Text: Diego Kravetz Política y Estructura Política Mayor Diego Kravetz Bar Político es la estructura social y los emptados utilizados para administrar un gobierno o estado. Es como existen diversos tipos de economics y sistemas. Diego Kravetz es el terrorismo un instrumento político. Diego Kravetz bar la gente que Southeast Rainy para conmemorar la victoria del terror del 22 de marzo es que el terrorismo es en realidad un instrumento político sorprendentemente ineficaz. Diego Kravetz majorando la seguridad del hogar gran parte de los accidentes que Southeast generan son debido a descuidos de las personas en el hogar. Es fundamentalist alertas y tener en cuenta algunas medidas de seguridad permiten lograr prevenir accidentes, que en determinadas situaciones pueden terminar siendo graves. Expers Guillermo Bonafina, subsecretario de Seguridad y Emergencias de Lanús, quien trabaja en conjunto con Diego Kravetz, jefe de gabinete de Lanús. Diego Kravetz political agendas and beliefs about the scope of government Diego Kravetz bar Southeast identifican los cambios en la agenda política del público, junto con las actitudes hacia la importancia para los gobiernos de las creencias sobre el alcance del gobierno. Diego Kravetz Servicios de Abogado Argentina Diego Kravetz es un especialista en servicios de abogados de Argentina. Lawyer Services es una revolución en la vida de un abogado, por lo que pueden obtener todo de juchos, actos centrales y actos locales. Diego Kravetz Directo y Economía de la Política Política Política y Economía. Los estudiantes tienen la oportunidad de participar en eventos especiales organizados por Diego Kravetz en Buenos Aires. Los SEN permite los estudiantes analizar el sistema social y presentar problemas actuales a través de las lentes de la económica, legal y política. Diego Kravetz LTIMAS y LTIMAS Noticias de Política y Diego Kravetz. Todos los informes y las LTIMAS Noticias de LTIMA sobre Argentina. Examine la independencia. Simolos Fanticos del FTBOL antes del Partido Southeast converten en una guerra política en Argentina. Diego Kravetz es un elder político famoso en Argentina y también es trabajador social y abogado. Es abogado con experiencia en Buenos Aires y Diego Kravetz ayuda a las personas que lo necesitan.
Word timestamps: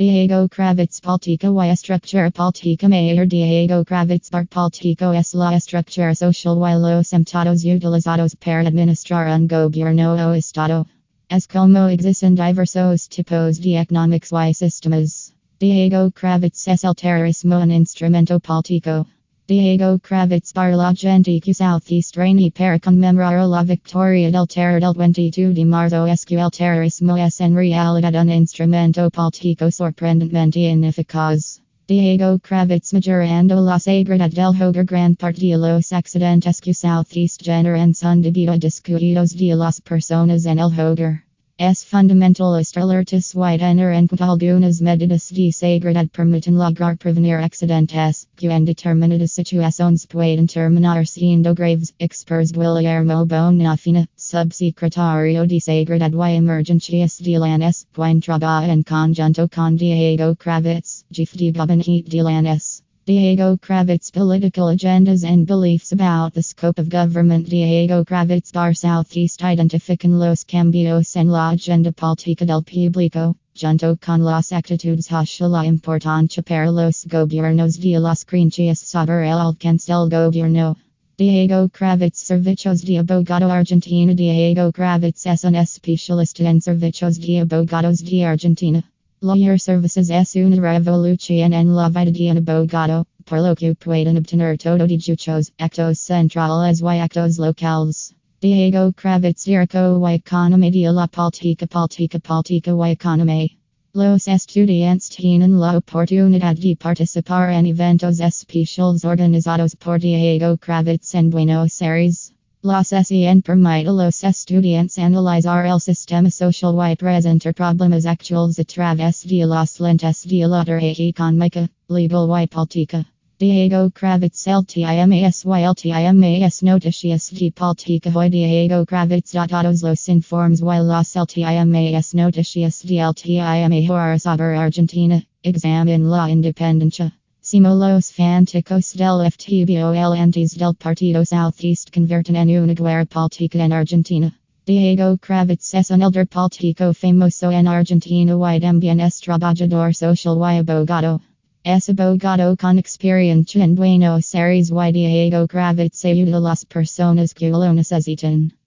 Diego 0.00 0.48
Kravetz 0.48 0.98
Política 1.02 1.48
y 1.48 1.68
Estructura 1.68 2.30
Política 2.30 2.88
Mayor 2.88 3.26
Diego 3.26 3.84
Kravetz 3.84 4.30
Bar 4.30 4.46
Político 4.46 5.12
es 5.12 5.34
la 5.34 5.54
estructura 5.54 6.14
social 6.14 6.56
y 6.56 6.80
los 6.80 7.12
emptados 7.12 7.62
utilizados 7.66 8.34
para 8.34 8.66
administrar 8.66 9.28
un 9.28 9.46
gobierno 9.46 10.14
o 10.14 10.32
estado. 10.32 10.86
Es 11.28 11.46
como 11.46 11.88
existen 11.88 12.34
diversos 12.34 13.10
tipos 13.10 13.60
de 13.60 13.78
economics 13.78 14.32
y 14.32 14.54
sistemas. 14.54 15.34
Diego 15.58 16.10
Kravetz 16.12 16.66
es 16.66 16.82
el 16.82 16.94
terrorismo 16.94 17.58
un 17.58 17.70
instrumento 17.70 18.40
político. 18.40 19.04
Diego 19.50 19.98
Kravetz 19.98 20.52
bar 20.52 20.76
la 20.76 20.94
gente 20.94 21.40
que 21.40 21.52
Southeast 21.52 22.16
Rainy 22.16 22.52
para 22.52 22.78
conmemorar 22.78 23.48
la 23.48 23.64
victoria 23.64 24.30
del 24.30 24.46
terror 24.46 24.80
del 24.80 24.94
22 24.94 25.56
de 25.56 25.64
marzo 25.64 26.06
es 26.06 26.24
que 26.24 26.36
el 26.36 26.52
terrorismo 26.52 27.16
es 27.16 27.40
en 27.40 27.56
realidad 27.56 28.14
un 28.14 28.30
instrumento 28.30 29.10
político 29.10 29.68
sorprendentemente 29.72 30.60
ineficaz. 30.70 31.60
Diego 31.88 32.38
Kravetz 32.38 32.92
majorando 32.92 33.60
la 33.60 33.80
seguridad 33.80 34.30
del 34.30 34.54
hogar 34.54 34.84
gran 34.84 35.16
parte 35.16 35.40
de 35.40 35.58
los 35.58 35.92
accidentes 35.92 36.60
que 36.60 36.72
Southeast 36.72 37.42
generan 37.42 37.92
son 37.92 38.22
debido 38.22 38.52
a 38.52 38.56
descuidos 38.56 39.36
de 39.36 39.56
las 39.56 39.80
personas 39.80 40.46
en 40.46 40.60
el 40.60 40.66
hogar. 40.66 41.24
Es 41.62 41.84
fundamentalist 41.84 42.78
alertas 42.78 43.34
y 43.34 43.58
tener 43.58 43.92
en 43.92 44.06
cuenta 44.06 44.30
algunas 44.30 44.80
medidas 44.80 45.28
de 45.28 45.52
seguridad 45.52 46.08
permiten 46.08 46.56
lograr 46.56 46.96
prevenir 46.96 47.34
accidentes, 47.34 48.26
que 48.34 48.48
en 48.48 48.64
determinadas 48.64 49.32
situaciones 49.32 50.06
pueden 50.06 50.46
terminar 50.46 51.06
siendo 51.06 51.54
graves. 51.54 51.92
Expers 51.98 52.52
Guillermo 52.52 53.26
Bonafina, 53.26 54.06
subsecretario 54.16 55.46
de 55.46 55.60
Seguridad 55.60 56.10
y 56.10 56.36
Emergencias 56.36 57.18
de 57.18 57.38
Lanús, 57.38 57.86
quien 57.92 58.22
trabaja 58.22 58.72
en 58.72 58.82
conjunto 58.82 59.46
con 59.46 59.76
Diego 59.76 60.34
Kravetz, 60.36 61.04
jefe 61.12 61.36
de 61.36 61.52
gabinete 61.52 62.08
de 62.08 62.22
Lanús. 62.22 62.69
Diego 63.10 63.56
Kravetz 63.56 64.12
political 64.12 64.68
agendas 64.68 65.24
and 65.24 65.44
beliefs 65.44 65.90
about 65.90 66.32
the 66.32 66.44
scope 66.44 66.78
of 66.78 66.88
government 66.88 67.48
Diego 67.48 68.04
Kravetz 68.04 68.52
bar 68.52 68.72
Southeast 68.72 69.40
identifican 69.40 70.20
los 70.20 70.44
cambios 70.44 71.16
en 71.16 71.26
la 71.26 71.50
agenda 71.50 71.90
política 71.90 72.46
del 72.46 72.62
público, 72.62 73.34
junto 73.52 73.96
con 73.96 74.22
las 74.22 74.52
actitudes 74.52 75.08
hacia 75.08 75.48
la 75.48 75.64
importancia 75.64 76.40
para 76.44 76.70
los 76.70 77.04
gobiernos 77.04 77.80
de 77.80 77.98
las 77.98 78.24
creencias 78.24 78.78
sobre 78.78 79.28
el 79.28 79.40
alcance 79.40 79.88
del 79.88 80.08
gobierno. 80.08 80.76
Diego 81.18 81.68
Kravetz 81.68 82.20
Servicios 82.20 82.82
de 82.82 82.98
Abogado 82.98 83.50
Argentina 83.50 84.14
Diego 84.14 84.70
Kravetz 84.70 85.26
es 85.26 85.42
un 85.42 85.56
especialista 85.56 86.48
en 86.48 86.60
servicios 86.60 87.18
de 87.18 87.40
abogados 87.40 88.04
de 88.04 88.24
Argentina. 88.24 88.84
Lawyer 89.22 89.58
Services 89.58 90.08
es 90.08 90.34
una 90.36 90.56
revolución 90.56 91.52
en 91.52 91.76
la 91.76 91.90
vida 91.90 92.10
de 92.10 92.30
un 92.30 92.38
abogado, 92.38 93.06
por 93.26 93.40
lo 93.40 93.54
que 93.54 93.74
pueden 93.74 94.16
obtener 94.16 94.56
todo 94.56 94.86
de 94.86 94.98
juchos, 94.98 95.52
actos 95.58 95.98
centrales 95.98 96.80
y 96.80 96.98
actos 96.98 97.38
locales. 97.38 98.14
Diego 98.40 98.94
Kravetz 98.94 99.44
Directo 99.44 100.00
y 100.08 100.14
Economía 100.14 100.70
de 100.70 100.92
la 100.94 101.06
Política 101.06 101.66
Política 101.66 102.18
Política 102.18 102.70
y 102.70 102.92
Economía. 102.92 103.48
Los 103.92 104.26
estudiantes 104.26 105.10
tienen 105.10 105.60
la 105.60 105.76
oportunidad 105.76 106.56
de 106.56 106.76
participar 106.76 107.50
en 107.50 107.66
eventos 107.66 108.20
especiales 108.20 109.04
organizados 109.04 109.76
por 109.76 110.00
Diego 110.00 110.56
Kravetz 110.56 111.14
en 111.14 111.28
Buenos 111.28 111.82
Aires. 111.82 112.29
Los 112.62 112.88
SEN 112.88 113.40
permite 113.40 113.90
los 113.90 114.22
estudiantes 114.22 114.98
analizar 114.98 115.64
el 115.64 115.80
sistema 115.80 116.30
social 116.30 116.74
y 116.92 116.94
presentar 116.94 117.54
problemas 117.54 118.04
actuales 118.04 118.58
a 118.58 118.64
través 118.64 119.22
de 119.22 119.46
las 119.46 119.80
lentes 119.80 120.24
de 120.24 120.46
la 120.46 120.62
económica, 120.68 121.70
legal 121.88 122.28
y 122.42 122.46
política. 122.46 123.06
Diego 123.38 123.90
Kravetz 123.90 124.46
LTIMAS 124.46 125.46
y 125.46 125.64
LTIMAS 125.64 126.62
Noticias 126.62 127.30
de 127.30 127.50
Política 127.50 128.10
y 128.26 128.28
Diego 128.28 128.84
Kravetz. 128.84 129.32
Todos 129.32 129.82
los 129.82 130.08
informes 130.10 130.60
y 130.60 130.82
las 130.82 131.16
LTIMAS 131.16 132.14
Noticias 132.14 132.82
de 132.82 133.02
LTIMA 133.02 134.18
sobre 134.18 134.58
Argentina. 134.58 135.24
Examine 135.42 136.04
la 136.04 136.28
independencia. 136.28 137.19
Simolos 137.50 138.12
Fanticos 138.12 138.92
del 138.92 139.28
FTBOL 139.28 140.16
antes 140.16 140.56
del 140.56 140.72
Partido 140.72 141.24
Southeast 141.24 141.90
converten 141.90 142.36
en 142.36 142.48
una 142.62 142.74
guerra 142.74 143.04
política 143.06 143.64
en 143.64 143.72
Argentina. 143.72 144.32
Diego 144.64 145.18
Kravetz 145.18 145.74
es 145.74 145.90
un 145.90 146.00
elder 146.00 146.28
político 146.28 146.94
famoso 146.94 147.50
en 147.50 147.66
Argentina 147.66 148.36
y 148.54 148.60
también 148.60 149.00
es 149.00 149.18
trabajador 149.20 149.92
social 149.96 150.38
y 150.38 150.58
abogado. 150.58 151.20
Es 151.64 151.88
abogado 151.88 152.56
con 152.56 152.78
experiencia 152.78 153.64
en 153.64 153.74
Buenos 153.74 154.32
Aires 154.32 154.70
y 154.70 154.92
Diego 154.92 155.48
Kravetz 155.48 156.04
ayuda 156.04 156.36
a 156.36 156.40
las 156.40 156.64
personas 156.64 157.34
que 157.34 157.50
lo 157.50 157.72
necesitan. 157.72 158.52